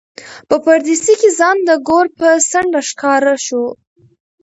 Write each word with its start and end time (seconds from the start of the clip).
په 0.49 0.55
پردېسۍ 0.65 1.13
کې 1.21 1.29
ځان 1.39 1.57
د 1.67 1.69
ګور 1.87 2.05
په 2.19 2.27
څنډه 2.49 2.81
ښکاره 2.89 3.35
شو. 3.45 3.63